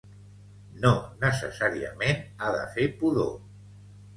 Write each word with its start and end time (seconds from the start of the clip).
No 0.85 0.93
necessàriament 1.25 2.25
ha 2.47 2.51
de 2.59 2.65
fer 2.79 2.89
pudor 3.03 3.33